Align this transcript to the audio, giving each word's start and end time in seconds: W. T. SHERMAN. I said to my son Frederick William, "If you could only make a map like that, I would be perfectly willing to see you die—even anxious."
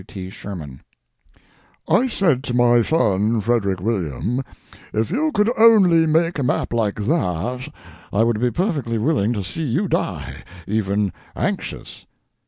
W. 0.01 0.03
T. 0.23 0.29
SHERMAN. 0.31 0.81
I 1.87 2.07
said 2.07 2.43
to 2.45 2.55
my 2.55 2.81
son 2.81 3.39
Frederick 3.39 3.79
William, 3.79 4.43
"If 4.93 5.11
you 5.11 5.31
could 5.31 5.51
only 5.55 6.07
make 6.07 6.39
a 6.39 6.43
map 6.43 6.73
like 6.73 6.95
that, 6.95 7.67
I 8.11 8.23
would 8.23 8.39
be 8.39 8.49
perfectly 8.49 8.97
willing 8.97 9.31
to 9.33 9.43
see 9.43 9.61
you 9.61 9.87
die—even 9.87 11.13
anxious." 11.35 12.07